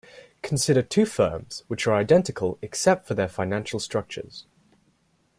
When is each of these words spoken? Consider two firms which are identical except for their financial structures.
Consider 0.41 0.81
two 0.81 1.05
firms 1.05 1.63
which 1.67 1.85
are 1.85 1.93
identical 1.93 2.57
except 2.63 3.05
for 3.05 3.13
their 3.13 3.27
financial 3.29 3.79
structures. 3.79 4.47